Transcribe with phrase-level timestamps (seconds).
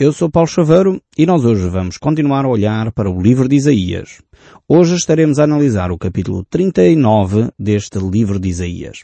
[0.00, 3.56] Eu sou Paulo Chaveiro e nós hoje vamos continuar a olhar para o livro de
[3.56, 4.22] Isaías.
[4.68, 9.02] Hoje estaremos a analisar o capítulo 39 deste livro de Isaías.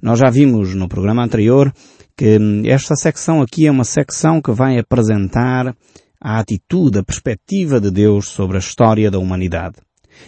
[0.00, 1.70] Nós já vimos no programa anterior
[2.16, 5.76] que esta secção aqui é uma secção que vai apresentar
[6.18, 9.76] a atitude, a perspectiva de Deus sobre a história da humanidade.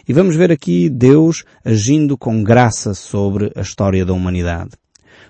[0.07, 4.73] E vamos ver aqui Deus agindo com graça sobre a história da humanidade.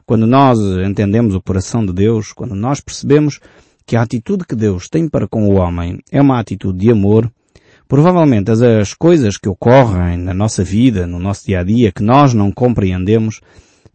[0.04, 3.38] Quando nós entendemos o coração de Deus, quando nós percebemos
[3.86, 7.30] que a atitude que Deus tem para com o homem é uma atitude de amor,
[7.86, 12.02] provavelmente as, as coisas que ocorrem na nossa vida, no nosso dia a dia, que
[12.02, 13.40] nós não compreendemos,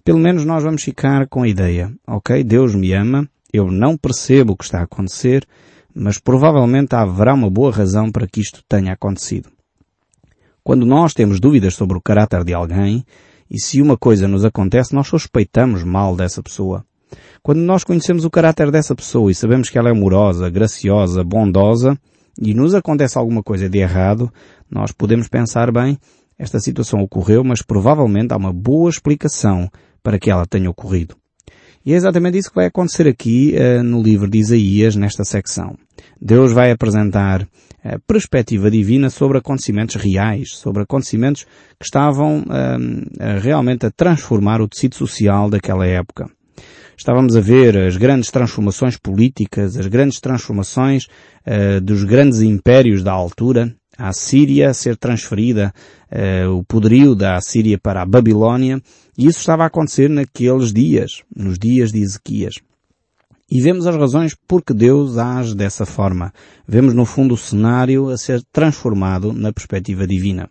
[0.03, 4.53] pelo menos nós vamos ficar com a ideia, ok, Deus me ama, eu não percebo
[4.53, 5.47] o que está a acontecer,
[5.93, 9.49] mas provavelmente haverá uma boa razão para que isto tenha acontecido.
[10.63, 13.03] Quando nós temos dúvidas sobre o caráter de alguém,
[13.49, 16.85] e se uma coisa nos acontece, nós suspeitamos mal dessa pessoa.
[17.41, 21.97] Quando nós conhecemos o caráter dessa pessoa e sabemos que ela é amorosa, graciosa, bondosa,
[22.41, 24.31] e nos acontece alguma coisa de errado,
[24.69, 25.97] nós podemos pensar bem,
[26.37, 29.69] esta situação ocorreu, mas provavelmente há uma boa explicação
[30.01, 31.15] para que ela tenha ocorrido.
[31.85, 35.77] E é exatamente isso que vai acontecer aqui uh, no livro de Isaías, nesta secção.
[36.21, 37.47] Deus vai apresentar
[37.83, 41.45] a perspectiva divina sobre acontecimentos reais, sobre acontecimentos
[41.79, 46.29] que estavam uh, realmente a transformar o tecido social daquela época.
[46.99, 51.05] Estávamos a ver as grandes transformações políticas, as grandes transformações
[51.47, 55.73] uh, dos grandes impérios da altura, a Síria a ser transferida,
[56.11, 58.81] uh, o poderio da Síria para a Babilónia,
[59.17, 62.55] e isso estava a acontecer naqueles dias, nos dias de Ezequias.
[63.49, 66.33] E vemos as razões por que Deus age dessa forma.
[66.67, 70.49] Vemos no fundo o cenário a ser transformado na perspectiva divina.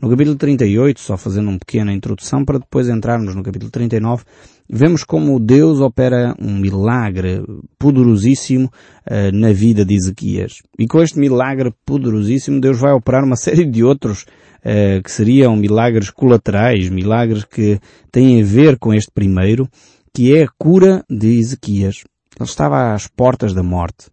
[0.00, 4.24] No capítulo 38, só fazendo uma pequena introdução para depois entrarmos no capítulo 39,
[4.70, 7.42] vemos como Deus opera um milagre
[7.78, 10.62] poderosíssimo uh, na vida de Ezequias.
[10.78, 15.56] E com este milagre poderosíssimo, Deus vai operar uma série de outros uh, que seriam
[15.56, 17.80] milagres colaterais, milagres que
[18.12, 19.68] têm a ver com este primeiro,
[20.14, 22.04] que é a cura de Ezequias.
[22.38, 24.06] Ele estava às portas da morte.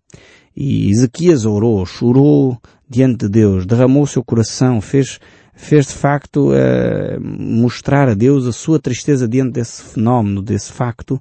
[0.55, 2.57] E Ezequias orou, chorou
[2.89, 5.19] diante de Deus, derramou o seu coração, fez
[5.57, 11.19] fez de facto uh, mostrar a Deus a sua tristeza diante desse fenómeno, desse facto,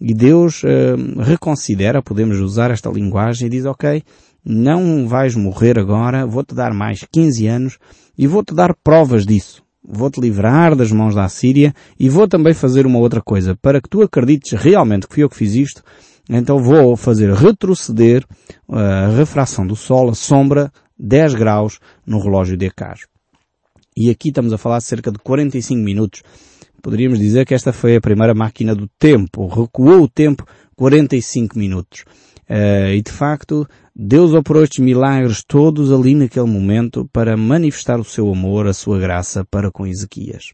[0.00, 4.02] e Deus uh, reconsidera, podemos usar esta linguagem, e diz, ok,
[4.44, 7.78] não vais morrer agora, vou-te dar mais 15 anos
[8.18, 9.62] e vou-te dar provas disso.
[9.88, 13.56] Vou-te livrar das mãos da Síria e vou também fazer uma outra coisa.
[13.56, 15.82] Para que tu acredites realmente que fui eu que fiz isto,
[16.28, 18.24] então vou fazer retroceder
[18.68, 23.15] eh, a refração do Sol, a sombra, 10 graus no relógio de Acas.
[23.96, 26.22] E aqui estamos a falar de cerca de 45 minutos.
[26.82, 29.46] Poderíamos dizer que esta foi a primeira máquina do tempo.
[29.46, 30.46] Recuou o tempo
[30.76, 32.04] 45 minutos.
[32.48, 38.04] Uh, e de facto, Deus operou estes milagres todos ali naquele momento para manifestar o
[38.04, 40.52] seu amor, a sua graça para com Ezequias.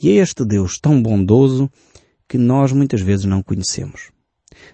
[0.00, 1.70] E é este Deus tão bondoso
[2.28, 4.10] que nós muitas vezes não conhecemos.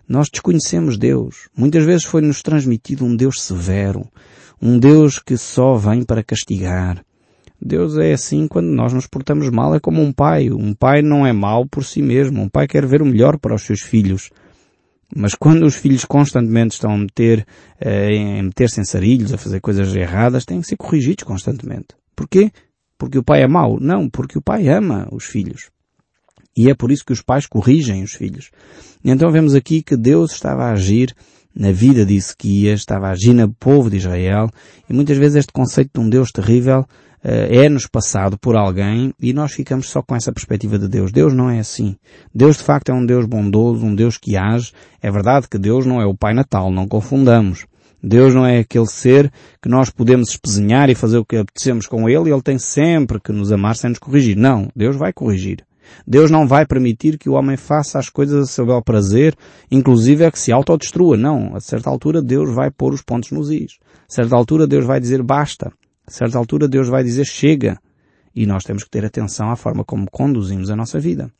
[0.08, 1.48] Nós desconhecemos Deus.
[1.56, 4.08] Muitas vezes foi-nos transmitido um Deus severo,
[4.60, 7.04] um Deus que só vem para castigar,
[7.64, 10.50] Deus é assim quando nós nos portamos mal, é como um pai.
[10.50, 12.42] Um pai não é mau por si mesmo.
[12.42, 14.30] Um pai quer ver o melhor para os seus filhos.
[15.14, 17.46] Mas quando os filhos constantemente estão a meter,
[17.78, 21.88] eh, a meter-se em sarilhos, a fazer coisas erradas, têm que ser corrigidos constantemente.
[22.16, 22.50] Porquê?
[22.98, 23.78] Porque o pai é mau?
[23.78, 25.70] Não, porque o pai ama os filhos.
[26.56, 28.50] E é por isso que os pais corrigem os filhos.
[29.04, 31.14] Então vemos aqui que Deus estava a agir
[31.54, 34.48] na vida de Ezequias, estava a agir no povo de Israel,
[34.88, 36.86] e muitas vezes este conceito de um Deus terrível
[37.22, 41.12] é-nos passado por alguém e nós ficamos só com essa perspectiva de Deus.
[41.12, 41.96] Deus não é assim.
[42.34, 44.72] Deus de facto é um Deus bondoso, um Deus que age.
[45.00, 47.66] É verdade que Deus não é o Pai Natal, não confundamos.
[48.02, 49.30] Deus não é aquele ser
[49.62, 53.20] que nós podemos espezinhar e fazer o que apetecemos com Ele e Ele tem sempre
[53.20, 54.36] que nos amar sem nos corrigir.
[54.36, 55.64] Não, Deus vai corrigir.
[56.06, 59.36] Deus não vai permitir que o homem faça as coisas a seu bel prazer,
[59.70, 61.16] inclusive é que se autodestrua.
[61.16, 63.78] Não, a certa altura Deus vai pôr os pontos nos is.
[64.08, 65.72] A certa altura Deus vai dizer basta.
[66.06, 67.78] A certa altura Deus vai dizer chega.
[68.34, 71.30] E nós temos que ter atenção à forma como conduzimos a nossa vida.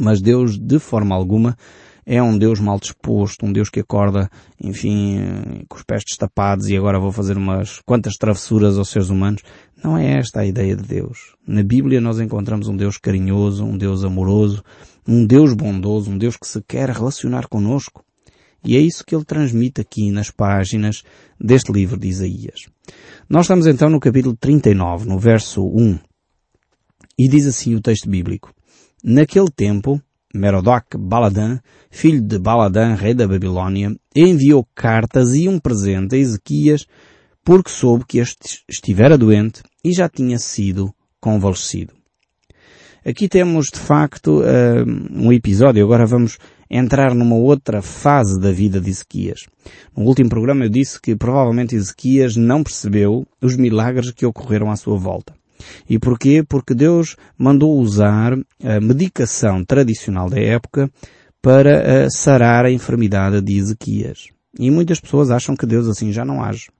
[0.00, 1.56] Mas Deus, de forma alguma,
[2.04, 4.28] é um Deus mal disposto, um Deus que acorda,
[4.60, 9.42] enfim, com os pés destapados e agora vou fazer umas quantas travessuras aos seres humanos.
[9.82, 11.36] Não é esta a ideia de Deus.
[11.46, 14.64] Na Bíblia nós encontramos um Deus carinhoso, um Deus amoroso,
[15.06, 18.04] um Deus bondoso, um Deus que se quer relacionar conosco.
[18.64, 21.02] E é isso que ele transmite aqui nas páginas
[21.40, 22.66] deste livro de Isaías.
[23.28, 25.98] Nós estamos então no capítulo 39, no verso 1.
[27.18, 28.54] E diz assim o texto bíblico.
[29.02, 30.00] Naquele tempo,
[30.34, 31.58] Merodach Baladan,
[31.90, 36.86] filho de Baladan, rei da Babilónia, enviou cartas e um presente a Ezequias
[37.44, 41.92] porque soube que este estivera doente e já tinha sido convalescido.
[43.04, 46.38] Aqui temos de facto eh, um episódio, agora vamos
[46.72, 49.40] entrar numa outra fase da vida de Ezequias.
[49.94, 54.76] No último programa eu disse que provavelmente Ezequias não percebeu os milagres que ocorreram à
[54.76, 55.34] sua volta.
[55.88, 56.42] E porquê?
[56.42, 58.32] Porque Deus mandou usar
[58.64, 60.90] a medicação tradicional da época
[61.42, 64.28] para eh, sarar a enfermidade de Ezequias.
[64.58, 66.70] E muitas pessoas acham que Deus assim já não age.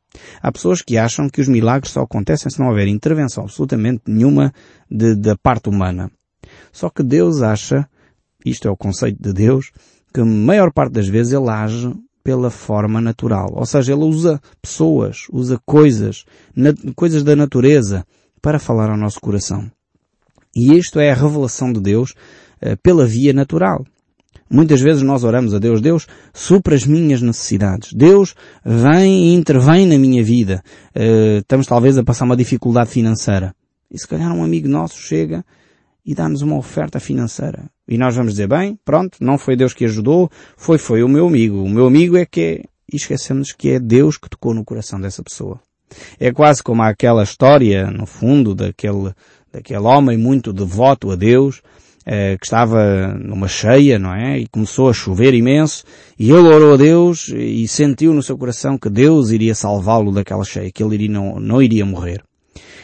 [0.43, 4.53] Há pessoas que acham que os milagres só acontecem se não houver intervenção absolutamente nenhuma
[4.91, 6.11] de, da parte humana.
[6.71, 7.89] Só que Deus acha,
[8.45, 9.71] isto é o conceito de Deus,
[10.13, 11.93] que a maior parte das vezes ele age
[12.23, 13.53] pela forma natural.
[13.55, 16.25] Ou seja, ele usa pessoas, usa coisas,
[16.95, 18.05] coisas da natureza,
[18.41, 19.71] para falar ao nosso coração.
[20.55, 22.11] E isto é a revelação de Deus
[22.63, 23.85] uh, pela via natural.
[24.51, 27.93] Muitas vezes nós oramos a Deus, Deus supra as minhas necessidades.
[27.95, 28.35] Deus
[28.65, 30.63] vem e intervém na minha vida.
[30.95, 33.55] Uh, estamos talvez a passar uma dificuldade financeira.
[33.91, 35.45] E se calhar um amigo nosso chega
[36.05, 37.71] e dá-nos uma oferta financeira.
[37.93, 41.27] E nós vamos dizer, bem, pronto, não foi Deus que ajudou, foi, foi o meu
[41.27, 41.63] amigo.
[41.63, 42.63] O meu amigo é que é...
[42.91, 45.61] E esquecemos que é Deus que tocou no coração dessa pessoa.
[46.19, 49.13] É quase como aquela história, no fundo, daquele,
[49.53, 51.61] daquele homem muito devoto a Deus,
[52.07, 54.39] eh, que estava numa cheia, não é?
[54.39, 55.85] E começou a chover imenso,
[56.19, 60.45] e ele orou a Deus e sentiu no seu coração que Deus iria salvá-lo daquela
[60.45, 62.25] cheia, que ele iria, não, não iria morrer.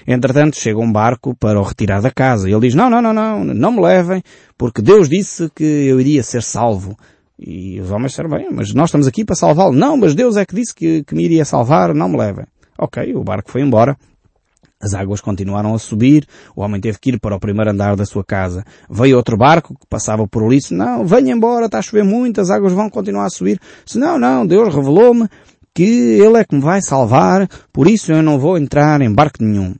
[0.06, 2.48] Entretanto, chega um barco para o retirar da casa.
[2.48, 4.22] E ele diz, não, não, não, não, não me levem,
[4.56, 6.96] porque Deus disse que eu iria ser salvo.
[7.38, 9.72] E os homens disseram, bem, mas nós estamos aqui para salvá-lo.
[9.72, 12.46] Não, mas Deus é que disse que, que me iria salvar, não me levem.
[12.78, 13.96] Ok, o barco foi embora.
[14.80, 16.24] As águas continuaram a subir,
[16.54, 18.64] o homem teve que ir para o primeiro andar da sua casa.
[18.88, 22.40] Veio outro barco que passava por ali, disse, não, venha embora, está a chover muito,
[22.40, 23.60] as águas vão continuar a subir.
[23.84, 25.28] Disse, não, não, Deus revelou-me
[25.78, 29.44] que Ele é que me vai salvar, por isso eu não vou entrar em barco
[29.44, 29.76] nenhum.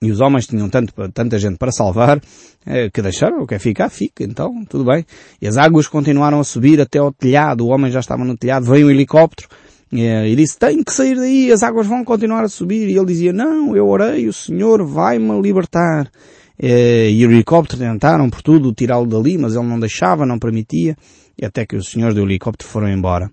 [0.00, 2.20] E os homens tinham tanto, tanta gente para salvar,
[2.64, 5.04] eh, que deixaram, quer ficar, fica, então, tudo bem.
[5.40, 8.66] E as águas continuaram a subir até ao telhado, o homem já estava no telhado,
[8.66, 9.48] veio um helicóptero,
[9.92, 12.88] é, e disse, tem que sair daí, as águas vão continuar a subir.
[12.88, 16.08] E ele dizia, não, eu orei, o Senhor vai-me libertar.
[16.56, 20.96] É, e o helicóptero tentaram por tudo tirá-lo dali, mas ele não deixava, não permitia,
[21.36, 23.28] e até que os senhores do helicóptero foram embora.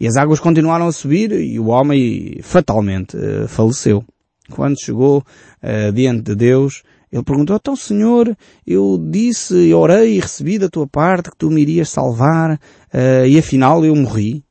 [0.00, 4.02] E as águas continuaram a subir e o homem fatalmente uh, faleceu.
[4.50, 6.82] Quando chegou uh, diante de Deus,
[7.12, 8.34] ele perguntou, então Senhor,
[8.66, 13.38] eu disse, orei e recebi da tua parte que tu me irias salvar, uh, e
[13.38, 14.42] afinal eu morri.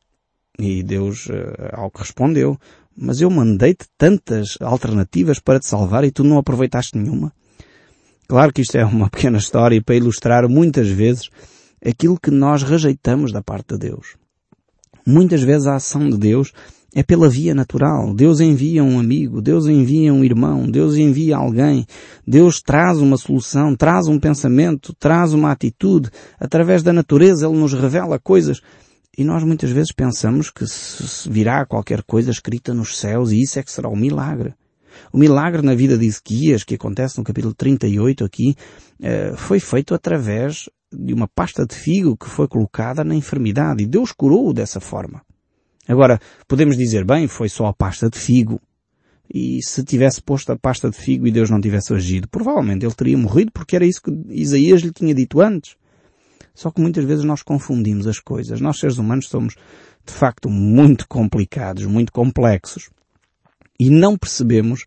[0.59, 1.29] E Deus
[1.71, 2.59] ao que respondeu,
[2.95, 7.31] mas eu mandei-te tantas alternativas para te salvar e tu não aproveitaste nenhuma.
[8.27, 11.29] Claro que isto é uma pequena história para ilustrar muitas vezes
[11.83, 14.18] aquilo que nós rejeitamos da parte de Deus.
[15.05, 16.53] Muitas vezes a ação de Deus
[16.93, 18.13] é pela via natural.
[18.13, 21.85] Deus envia um amigo, Deus envia um irmão, Deus envia alguém,
[22.25, 26.09] Deus traz uma solução, traz um pensamento, traz uma atitude.
[26.39, 28.61] Através da natureza Ele nos revela coisas
[29.17, 30.63] e nós muitas vezes pensamos que
[31.29, 34.53] virá qualquer coisa escrita nos céus e isso é que será o milagre.
[35.11, 38.55] O milagre na vida de Ezequias, que acontece no capítulo 38 aqui,
[39.01, 43.87] eh, foi feito através de uma pasta de figo que foi colocada na enfermidade e
[43.87, 45.21] Deus curou-o dessa forma.
[45.87, 48.61] Agora, podemos dizer, bem, foi só a pasta de figo.
[49.31, 52.93] E se tivesse posto a pasta de figo e Deus não tivesse agido, provavelmente ele
[52.93, 55.75] teria morrido porque era isso que Isaías lhe tinha dito antes.
[56.53, 58.59] Só que muitas vezes nós confundimos as coisas.
[58.59, 59.55] Nós seres humanos somos
[60.05, 62.89] de facto muito complicados, muito complexos.
[63.79, 64.85] E não percebemos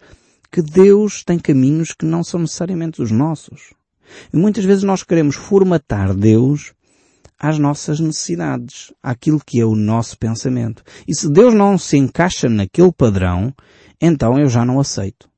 [0.50, 3.72] que Deus tem caminhos que não são necessariamente os nossos.
[4.32, 6.72] E muitas vezes nós queremos formatar Deus
[7.38, 10.84] às nossas necessidades, àquilo que é o nosso pensamento.
[11.08, 13.52] E se Deus não se encaixa naquele padrão,
[14.00, 15.28] então eu já não aceito.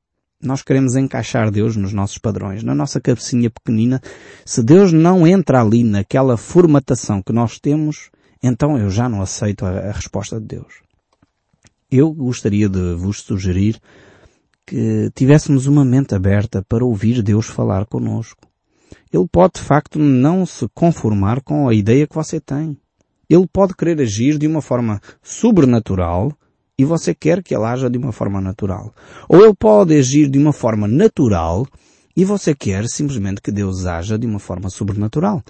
[0.43, 4.03] Nós queremos encaixar Deus nos nossos padrões, na nossa cabecinha pequenina.
[4.45, 8.11] Se Deus não entra ali naquela formatação que nós temos,
[8.43, 10.83] então eu já não aceito a, a resposta de Deus.
[11.91, 13.81] Eu gostaria de vos sugerir
[14.67, 18.43] que tivéssemos uma mente aberta para ouvir Deus falar conosco.
[19.13, 22.77] Ele pode de facto não se conformar com a ideia que você tem.
[23.29, 26.33] Ele pode querer agir de uma forma sobrenatural
[26.79, 28.95] e você quer que ele haja de uma forma natural.
[29.29, 31.67] Ou ele pode agir de uma forma natural
[32.17, 35.43] e você quer simplesmente que Deus haja de uma forma sobrenatural.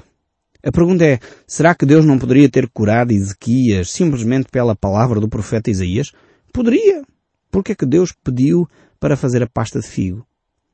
[0.65, 5.29] A pergunta é, será que Deus não poderia ter curado Ezequias simplesmente pela palavra do
[5.29, 6.11] profeta Isaías?
[6.53, 7.03] Poderia.
[7.51, 8.67] Porque é que Deus pediu
[8.99, 10.27] para fazer a pasta de figo?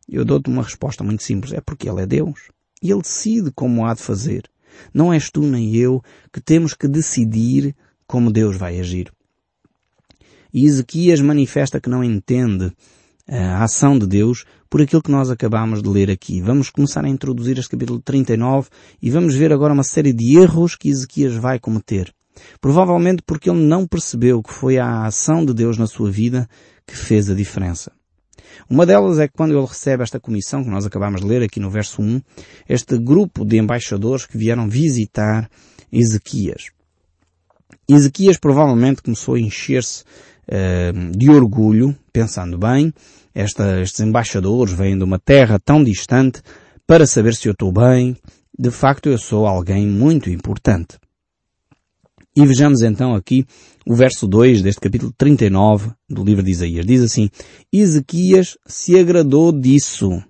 [0.09, 1.53] Eu dou-te uma resposta muito simples.
[1.53, 2.51] É porque Ele é Deus.
[2.83, 4.51] E Ele decide como há de fazer.
[4.95, 7.75] Não és tu nem eu que temos que decidir
[8.07, 9.13] como Deus vai agir.
[10.53, 12.73] E Ezequias manifesta que não entende
[13.29, 16.41] a ação de Deus por aquilo que nós acabamos de ler aqui.
[16.41, 18.69] Vamos começar a introduzir este capítulo 39
[19.01, 22.13] e vamos ver agora uma série de erros que Ezequias vai cometer.
[22.61, 26.49] Provavelmente porque ele não percebeu que foi a ação de Deus na sua vida
[26.87, 27.93] que fez a diferença.
[28.69, 31.61] Uma delas é que quando ele recebe esta comissão, que nós acabamos de ler aqui
[31.61, 32.21] no verso 1,
[32.69, 35.51] este grupo de embaixadores que vieram visitar
[35.93, 36.71] Ezequias.
[37.89, 40.05] Ezequias provavelmente começou a encher-se
[40.47, 42.93] uh, de orgulho, pensando bem,
[43.35, 46.43] esta, estes embaixadores vêm de uma terra tão distante
[46.87, 48.17] para saber se eu estou bem.
[48.59, 50.99] De facto, eu sou alguém muito importante.
[52.37, 53.45] E vejamos então aqui
[53.91, 56.87] o verso 2 deste capítulo 39 do livro de Isaías.
[56.87, 57.29] Diz assim,
[57.73, 60.23] Ezequias se agradou disso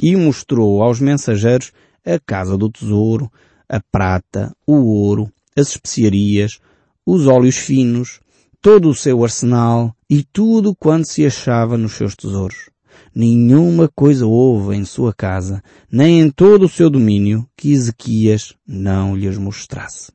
[0.00, 1.72] e mostrou aos mensageiros
[2.06, 3.28] a casa do tesouro,
[3.68, 6.60] a prata, o ouro, as especiarias,
[7.04, 8.20] os óleos finos,
[8.60, 12.70] todo o seu arsenal e tudo quanto se achava nos seus tesouros.
[13.12, 19.16] Nenhuma coisa houve em sua casa, nem em todo o seu domínio, que Ezequias não
[19.16, 20.12] lhes mostrasse.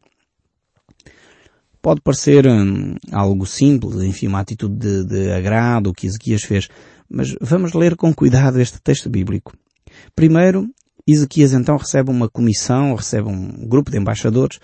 [1.81, 6.67] Pode parecer hum, algo simples, enfim, uma atitude de, de agrado que Ezequias fez,
[7.09, 9.53] mas vamos ler com cuidado este texto bíblico.
[10.15, 10.67] Primeiro,
[11.07, 14.59] Ezequias então recebe uma comissão, recebe um grupo de embaixadores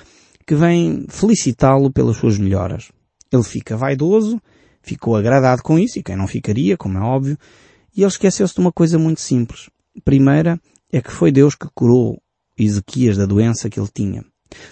[0.45, 2.91] que vem felicitá-lo pelas suas melhoras.
[3.31, 4.41] Ele fica vaidoso,
[4.81, 7.37] ficou agradado com isso, e quem não ficaria, como é óbvio,
[7.95, 9.69] e ele esqueceu-se de uma coisa muito simples.
[10.03, 10.59] Primeira
[10.91, 12.21] é que foi Deus que curou
[12.57, 14.23] Ezequias da doença que ele tinha.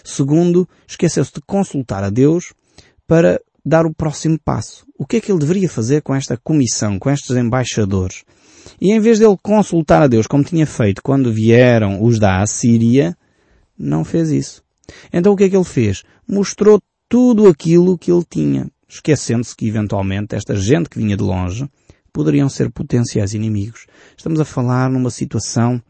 [0.03, 2.53] Segundo, esqueceu-se de consultar a Deus
[3.07, 4.85] para dar o próximo passo.
[4.97, 8.23] O que é que ele deveria fazer com esta comissão, com estes embaixadores?
[8.79, 13.17] E em vez dele consultar a Deus como tinha feito quando vieram os da Assíria,
[13.77, 14.63] não fez isso.
[15.11, 16.03] Então o que é que ele fez?
[16.27, 21.69] Mostrou tudo aquilo que ele tinha, esquecendo-se que eventualmente esta gente que vinha de longe
[22.13, 23.85] poderiam ser potenciais inimigos.
[24.17, 25.81] Estamos a falar numa situação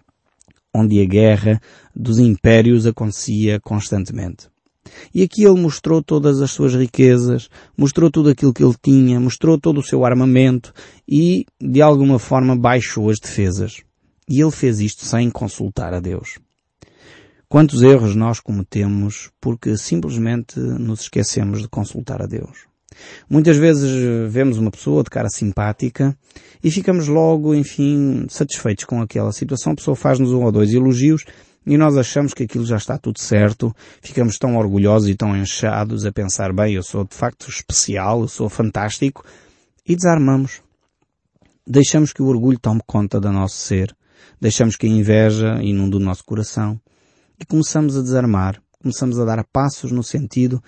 [0.74, 1.62] onde a guerra
[1.96, 4.50] dos impérios acontecia constantemente.
[5.14, 9.60] E aqui ele mostrou todas as suas riquezas, mostrou tudo aquilo que ele tinha, mostrou
[9.60, 10.74] todo o seu armamento
[11.08, 13.84] e, de alguma forma, baixou as defesas.
[14.28, 16.40] E ele fez isto sem consultar a Deus.
[17.48, 22.71] Quantos erros nós cometemos porque simplesmente nos esquecemos de consultar a Deus?
[23.30, 26.18] Muitas vezes eh, vemos uma pessoa de cara simpática
[26.64, 29.74] e ficamos logo, enfim, satisfeitos com aquela situação.
[29.74, 31.26] A pessoa faz-nos um ou dois elogios
[31.66, 36.06] e nós achamos que aquilo já está tudo certo, ficamos tão orgulhosos e tão enchados
[36.06, 39.24] a pensar, bem, eu sou de facto especial, eu sou fantástico,
[39.88, 40.62] e desarmamos.
[41.66, 43.96] Deixamos que o orgulho tome conta do nosso ser,
[44.40, 46.80] deixamos que a inveja inunde o nosso coração.
[47.40, 50.62] E começamos a desarmar, começamos a dar passos no sentido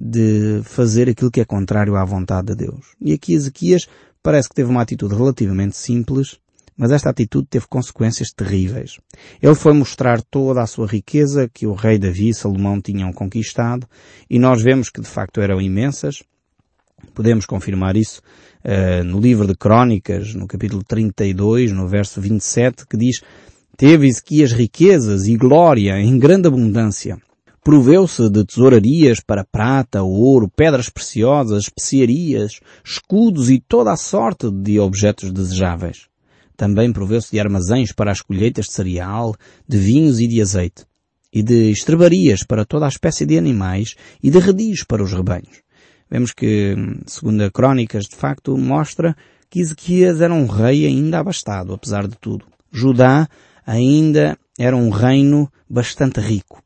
[0.00, 2.94] de fazer aquilo que é contrário à vontade de Deus.
[3.00, 3.86] E aqui Ezequias
[4.22, 6.38] parece que teve uma atitude relativamente simples,
[6.76, 8.96] mas esta atitude teve consequências terríveis.
[9.42, 13.86] Ele foi mostrar toda a sua riqueza que o rei Davi e Salomão tinham conquistado,
[14.30, 16.22] e nós vemos que de facto eram imensas.
[17.14, 18.22] Podemos confirmar isso
[18.64, 23.20] uh, no livro de Crônicas, no capítulo 32, no verso 27, que diz
[23.76, 27.18] Teve Ezequias riquezas e glória em grande abundância
[27.62, 34.80] Proveu-se de tesourarias para prata, ouro, pedras preciosas, especiarias, escudos e toda a sorte de
[34.80, 36.06] objetos desejáveis.
[36.56, 39.34] Também proveu-se de armazéns para as colheitas de cereal,
[39.68, 40.86] de vinhos e de azeite,
[41.30, 45.62] e de estrebarias para toda a espécie de animais e de redis para os rebanhos.
[46.10, 46.74] Vemos que,
[47.06, 49.14] segundo a Crónicas, de facto, mostra
[49.50, 52.46] que Ezequias era um rei ainda abastado, apesar de tudo.
[52.72, 53.28] Judá
[53.66, 56.62] ainda era um reino bastante rico.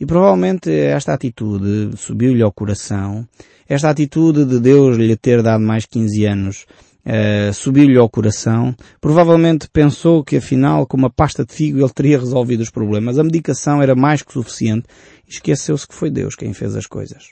[0.00, 3.26] E provavelmente esta atitude subiu-lhe ao coração,
[3.68, 6.66] esta atitude de Deus lhe ter dado mais 15 anos
[7.08, 12.18] uh, subiu-lhe ao coração, provavelmente pensou que afinal com uma pasta de figo ele teria
[12.18, 13.18] resolvido os problemas.
[13.18, 14.86] A medicação era mais que suficiente
[15.26, 17.30] esqueceu-se que foi Deus quem fez as coisas.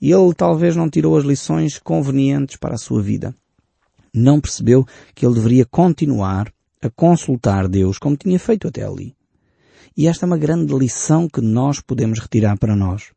[0.00, 3.34] E ele talvez não tirou as lições convenientes para a sua vida.
[4.14, 9.17] Não percebeu que ele deveria continuar a consultar Deus como tinha feito até ali.
[9.98, 13.10] E esta é uma grande lição que nós podemos retirar para nós.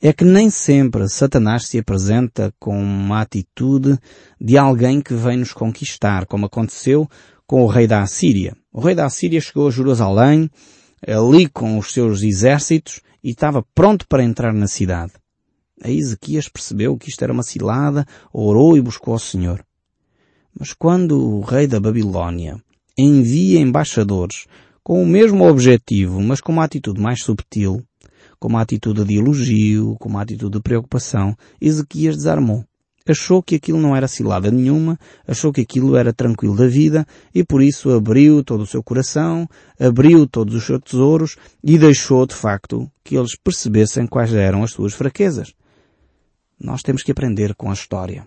[0.00, 3.98] É que nem sempre Satanás se apresenta com uma atitude
[4.40, 7.06] de alguém que vem nos conquistar, como aconteceu
[7.46, 8.56] com o rei da Assíria.
[8.72, 10.50] O rei da Assíria chegou a Jerusalém,
[11.06, 15.12] ali com os seus exércitos, e estava pronto para entrar na cidade.
[15.82, 19.62] A Ezequias percebeu que isto era uma cilada, orou e buscou ao Senhor.
[20.58, 22.58] Mas quando o rei da Babilônia
[22.96, 24.46] envia embaixadores
[24.86, 27.84] com o mesmo objetivo, mas com uma atitude mais subtil,
[28.38, 32.64] com uma atitude de elogio, com uma atitude de preocupação, Ezequias desarmou.
[33.04, 37.42] Achou que aquilo não era cilada nenhuma, achou que aquilo era tranquilo da vida e
[37.42, 42.36] por isso abriu todo o seu coração, abriu todos os seus tesouros e deixou de
[42.36, 45.52] facto que eles percebessem quais eram as suas fraquezas.
[46.60, 48.24] Nós temos que aprender com a história.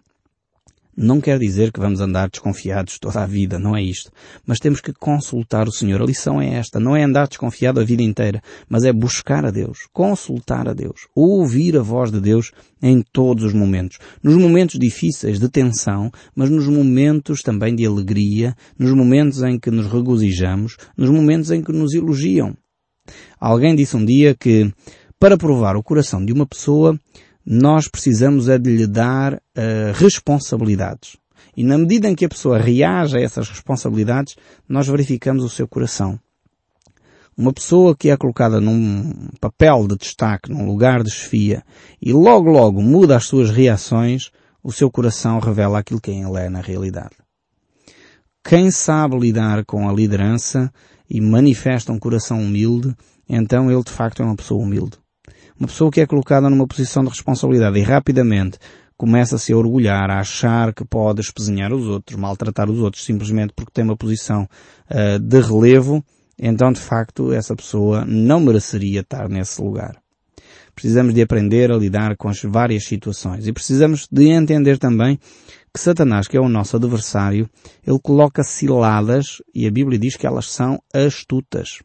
[1.02, 4.12] Não quer dizer que vamos andar desconfiados toda a vida, não é isto.
[4.46, 6.02] Mas temos que consultar o Senhor.
[6.02, 6.78] A lição é esta.
[6.78, 11.08] Não é andar desconfiado a vida inteira, mas é buscar a Deus, consultar a Deus,
[11.16, 12.52] ouvir a voz de Deus
[12.82, 13.98] em todos os momentos.
[14.22, 19.72] Nos momentos difíceis de tensão, mas nos momentos também de alegria, nos momentos em que
[19.72, 22.58] nos regozijamos, nos momentos em que nos elogiam.
[23.40, 24.70] Alguém disse um dia que
[25.18, 27.00] para provar o coração de uma pessoa,
[27.52, 29.40] nós precisamos é de lhe dar uh,
[29.96, 31.18] responsabilidades.
[31.58, 34.36] E na medida em que a pessoa reage a essas responsabilidades,
[34.68, 36.20] nós verificamos o seu coração.
[37.36, 41.64] Uma pessoa que é colocada num papel de destaque, num lugar de chefia,
[42.00, 44.30] e logo logo muda as suas reações,
[44.64, 47.16] o seu coração revela aquilo que ele é na realidade.
[48.44, 50.72] Quem sabe lidar com a liderança
[51.10, 52.96] e manifesta um coração humilde,
[53.28, 55.00] então ele de facto é uma pessoa humilde.
[55.60, 58.58] Uma pessoa que é colocada numa posição de responsabilidade e rapidamente
[58.96, 63.74] começa-se a orgulhar, a achar que pode espezinhar os outros, maltratar os outros, simplesmente porque
[63.74, 64.48] tem uma posição
[64.90, 66.02] uh, de relevo,
[66.38, 69.98] então de facto essa pessoa não mereceria estar nesse lugar.
[70.74, 75.20] Precisamos de aprender a lidar com as várias situações e precisamos de entender também
[75.74, 77.50] que Satanás, que é o nosso adversário,
[77.86, 81.80] ele coloca ciladas e a Bíblia diz que elas são astutas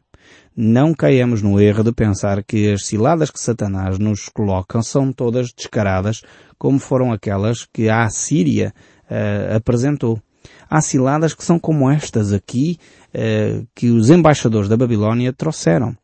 [0.55, 5.51] não caiamos no erro de pensar que as ciladas que Satanás nos coloca são todas
[5.51, 6.21] descaradas,
[6.57, 10.21] como foram aquelas que a Assíria uh, apresentou.
[10.69, 12.77] Há ciladas que são como estas aqui,
[13.13, 15.95] uh, que os embaixadores da Babilónia trouxeram.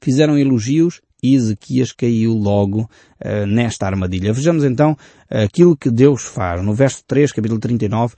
[0.00, 4.32] Fizeram elogios e Ezequias caiu logo uh, nesta armadilha.
[4.32, 4.96] Vejamos então
[5.28, 6.62] aquilo que Deus faz.
[6.62, 8.14] No verso 3, capítulo 39,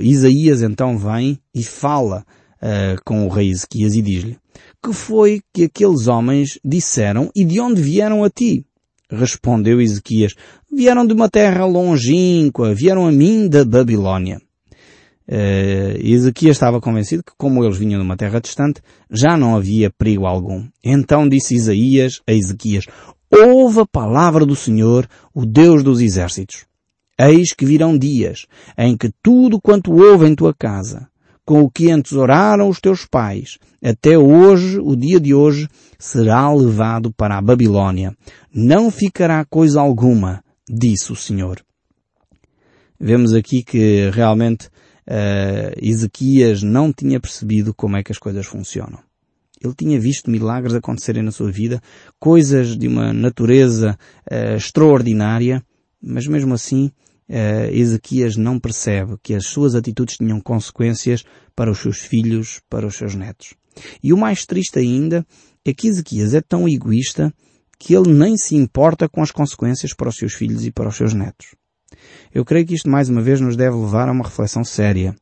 [0.00, 2.24] Isaías então vem e fala
[3.04, 4.38] com o rei Ezequias e diz-lhe,
[4.82, 8.64] que foi que aqueles homens disseram e de onde vieram a ti?
[9.10, 10.34] Respondeu Ezequias,
[10.72, 14.40] vieram de uma terra longínqua, vieram a mim da Babilónia.
[15.26, 19.90] Uh, Ezequias estava convencido que como eles vinham de uma terra distante, já não havia
[19.90, 20.66] perigo algum.
[20.82, 22.84] Então disse Isaías a Ezequias,
[23.30, 26.66] ouve a palavra do Senhor, o Deus dos exércitos.
[27.18, 28.46] Eis que virão dias
[28.76, 31.08] em que tudo quanto houve em tua casa,
[31.44, 37.12] com o que entesouraram os teus pais, até hoje, o dia de hoje, será levado
[37.12, 38.16] para a Babilónia.
[38.52, 41.62] Não ficará coisa alguma, disse o Senhor.
[42.98, 49.00] Vemos aqui que realmente uh, Ezequias não tinha percebido como é que as coisas funcionam.
[49.62, 51.80] Ele tinha visto milagres acontecerem na sua vida,
[52.18, 53.98] coisas de uma natureza
[54.30, 55.62] uh, extraordinária,
[56.02, 56.90] mas mesmo assim
[57.28, 62.86] uh, Ezequias não percebe que as suas atitudes tinham consequências para os seus filhos, para
[62.86, 63.54] os seus netos.
[64.02, 65.26] E o mais triste ainda
[65.64, 67.32] é que Ezequias é tão egoísta
[67.78, 70.96] que ele nem se importa com as consequências para os seus filhos e para os
[70.96, 71.48] seus netos.
[72.32, 75.14] Eu creio que isto mais uma vez nos deve levar a uma reflexão séria.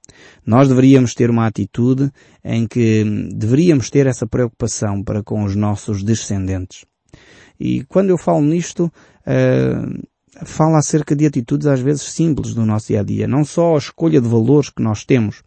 [0.44, 2.10] Nós deveríamos ter uma atitude
[2.44, 6.84] em que deveríamos ter essa preocupação para com os nossos descendentes.
[7.60, 8.90] E quando eu falo nisto,
[9.26, 10.02] uh,
[10.44, 13.28] fala acerca de atitudes às vezes simples do nosso dia a dia.
[13.28, 15.42] Não só a escolha de valores que nós temos,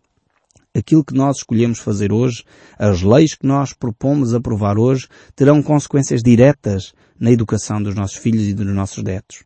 [0.76, 2.44] aquilo que nós escolhemos fazer hoje,
[2.78, 8.48] as leis que nós propomos aprovar hoje, terão consequências diretas na educação dos nossos filhos
[8.48, 9.44] e dos nossos netos.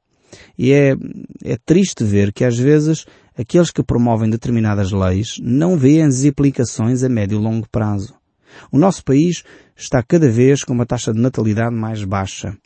[0.57, 0.95] E é,
[1.43, 3.05] é triste ver que às vezes
[3.37, 8.13] aqueles que promovem determinadas leis não veem as implicações a médio e longo prazo.
[8.71, 9.43] O nosso país
[9.75, 12.57] está cada vez com uma taxa de natalidade mais baixa.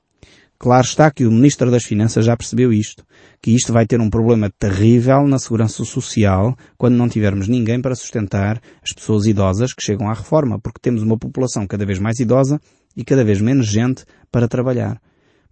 [0.64, 3.04] Claro está que o Ministro das Finanças já percebeu isto,
[3.42, 7.94] que isto vai ter um problema terrível na segurança social quando não tivermos ninguém para
[7.96, 12.18] sustentar as pessoas idosas que chegam à reforma, porque temos uma população cada vez mais
[12.22, 12.62] idosa
[12.96, 15.02] e cada vez menos gente para trabalhar.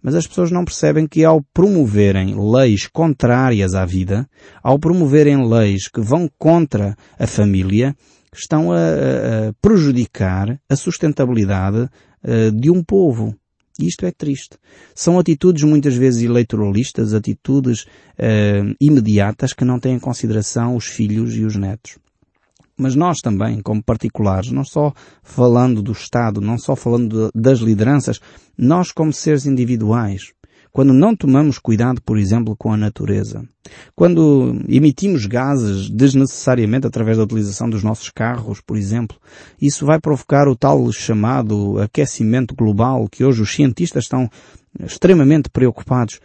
[0.02, 4.26] Mas as pessoas não percebem que ao promoverem leis contrárias à vida,
[4.62, 7.94] ao promoverem leis que vão contra a família,
[8.34, 11.82] estão a, a prejudicar a sustentabilidade
[12.24, 13.36] uh, de um povo.
[13.78, 14.56] Isto é triste.
[14.94, 21.34] São atitudes muitas vezes eleitoralistas, atitudes uh, imediatas que não têm em consideração os filhos
[21.36, 21.98] e os netos.
[22.76, 27.60] Mas nós também, como particulares, não só falando do Estado, não só falando de, das
[27.60, 28.20] lideranças,
[28.56, 30.32] nós como seres individuais,
[30.72, 33.44] quando não tomamos cuidado, por exemplo, com a natureza,
[33.94, 39.18] quando emitimos gases desnecessariamente através da utilização dos nossos carros, por exemplo,
[39.60, 44.30] isso vai provocar o tal chamado aquecimento global que hoje os cientistas estão
[44.82, 46.20] extremamente preocupados.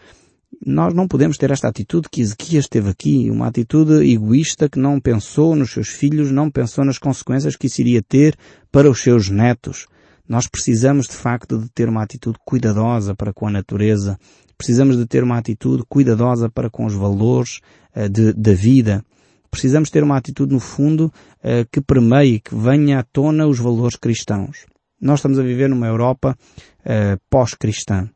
[0.66, 5.00] Nós não podemos ter esta atitude que Ezequias teve aqui, uma atitude egoísta que não
[5.00, 8.36] pensou nos seus filhos, não pensou nas consequências que isso iria ter
[8.72, 9.88] para os seus netos.
[10.28, 14.18] Nós precisamos de facto de ter uma atitude cuidadosa para com a natureza,
[14.58, 17.62] precisamos de ter uma atitude cuidadosa para com os valores
[17.96, 19.04] uh, de, da vida.
[19.50, 23.96] Precisamos ter uma atitude, no fundo, uh, que permeie, que venha à tona os valores
[23.96, 24.66] cristãos.
[25.00, 26.36] Nós estamos a viver numa Europa
[26.82, 28.10] uh, pós-cristã.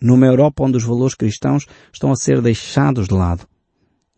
[0.00, 3.46] Numa Europa onde os valores cristãos estão a ser deixados de lado.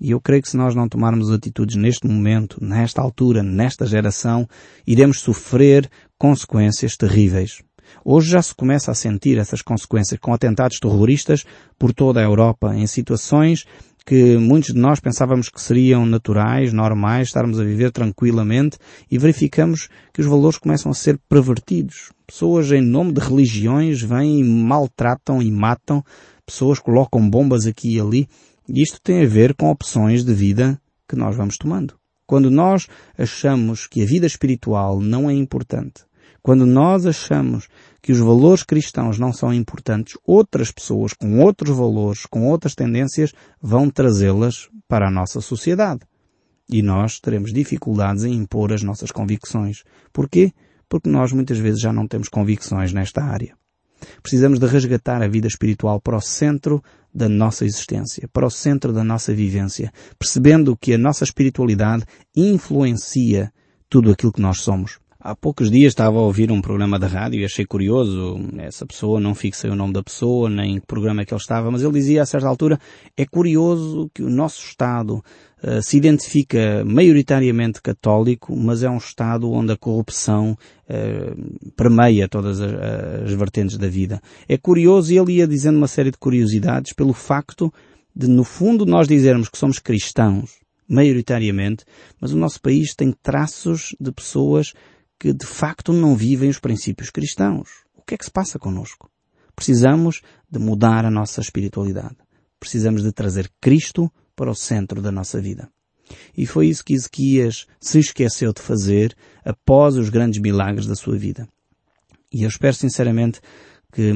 [0.01, 4.49] E eu creio que se nós não tomarmos atitudes neste momento, nesta altura, nesta geração,
[4.87, 7.63] iremos sofrer consequências terríveis.
[8.05, 11.45] Hoje já se começa a sentir essas consequências com atentados terroristas
[11.79, 13.67] por toda a Europa, em situações
[14.07, 18.79] que muitos de nós pensávamos que seriam naturais, normais, estarmos a viver tranquilamente
[19.11, 22.11] e verificamos que os valores começam a ser pervertidos.
[22.27, 26.03] Pessoas em nome de religiões vêm e maltratam e matam,
[26.47, 28.29] pessoas colocam bombas aqui e ali
[28.75, 31.95] isto tem a ver com opções de vida que nós vamos tomando.
[32.27, 32.87] Quando nós
[33.19, 36.05] achamos que a vida espiritual não é importante,
[36.43, 37.69] quando nós achamos
[38.01, 43.33] que os valores cristãos não são importantes, outras pessoas com outros valores, com outras tendências,
[43.61, 46.01] vão trazê-las para a nossa sociedade.
[46.69, 49.83] E nós teremos dificuldades em impor as nossas convicções.
[50.13, 50.53] Porquê?
[50.89, 53.55] Porque nós muitas vezes já não temos convicções nesta área.
[54.23, 58.93] Precisamos de resgatar a vida espiritual para o centro da nossa existência, para o centro
[58.93, 62.05] da nossa vivência, percebendo que a nossa espiritualidade
[62.37, 63.53] influencia
[63.89, 64.99] tudo aquilo que nós somos.
[65.23, 68.41] Há poucos dias estava a ouvir um programa da rádio e achei curioso.
[68.57, 71.41] Essa pessoa, não fixei o nome da pessoa, nem em que programa é que ele
[71.41, 72.81] estava, mas ele dizia a certa altura,
[73.15, 75.23] é curioso que o nosso Estado
[75.63, 80.57] uh, se identifica maioritariamente católico, mas é um Estado onde a corrupção
[80.89, 82.73] uh, permeia todas as,
[83.25, 84.23] as vertentes da vida.
[84.49, 87.71] É curioso e ele ia dizendo uma série de curiosidades pelo facto
[88.17, 91.85] de, no fundo, nós dizermos que somos cristãos, maioritariamente,
[92.19, 94.73] mas o nosso país tem traços de pessoas
[95.21, 97.69] que de facto não vivem os princípios cristãos.
[97.95, 99.11] O que é que se passa connosco?
[99.55, 102.17] Precisamos de mudar a nossa espiritualidade.
[102.59, 105.69] Precisamos de trazer Cristo para o centro da nossa vida.
[106.35, 111.19] E foi isso que Ezequias se esqueceu de fazer após os grandes milagres da sua
[111.19, 111.47] vida.
[112.33, 113.41] E eu espero sinceramente
[113.93, 114.13] que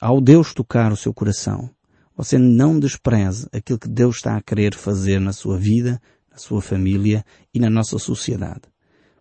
[0.00, 1.68] ao Deus tocar o seu coração,
[2.16, 6.62] você não despreze aquilo que Deus está a querer fazer na sua vida, na sua
[6.62, 8.62] família e na nossa sociedade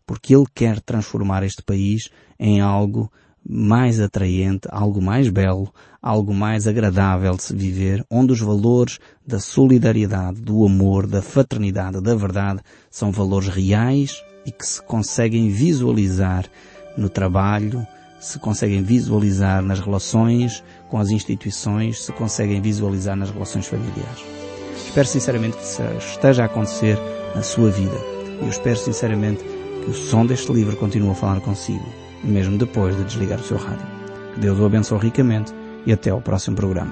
[0.07, 3.11] porque Ele quer transformar este país em algo
[3.47, 9.39] mais atraente, algo mais belo, algo mais agradável de se viver, onde os valores da
[9.39, 16.45] solidariedade, do amor, da fraternidade, da verdade são valores reais e que se conseguem visualizar
[16.97, 17.85] no trabalho,
[18.19, 24.23] se conseguem visualizar nas relações com as instituições, se conseguem visualizar nas relações familiares.
[24.75, 26.97] Espero sinceramente que isso esteja a acontecer
[27.35, 27.95] na sua vida.
[28.41, 29.56] E eu espero sinceramente
[29.87, 31.85] o som deste livro continue a falar consigo,
[32.23, 33.87] mesmo depois de desligar o seu rádio.
[34.33, 35.53] Que Deus o abençoe ricamente
[35.85, 36.85] e até ao próximo programa.